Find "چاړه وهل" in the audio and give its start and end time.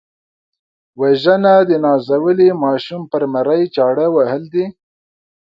3.75-4.43